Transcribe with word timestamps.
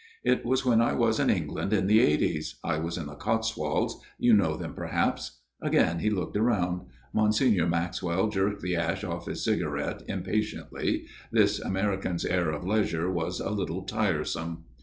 "It 0.33 0.43
was 0.43 0.65
when 0.65 0.81
I 0.81 0.93
was 0.93 1.19
in 1.19 1.29
England 1.29 1.73
in 1.73 1.85
the 1.85 1.99
eighties. 1.99 2.55
I 2.63 2.79
was 2.79 2.97
in 2.97 3.05
the 3.05 3.13
Cots 3.13 3.55
wolds. 3.55 3.99
You 4.17 4.33
know 4.33 4.57
them 4.57 4.73
perhaps?" 4.73 5.41
Again 5.61 5.99
he 5.99 6.09
looked 6.09 6.35
round. 6.35 6.87
Monsignor 7.13 7.67
Maxwell 7.67 8.27
jerked 8.27 8.63
the 8.63 8.75
ash 8.75 9.03
off 9.03 9.27
his 9.27 9.43
cigarette 9.43 10.01
impatiently. 10.07 11.05
This 11.31 11.59
American's 11.59 12.25
air 12.25 12.49
of 12.49 12.65
leisure 12.65 13.11
was 13.11 13.39
a 13.39 13.51
little 13.51 13.83
tiresome. 13.83 14.63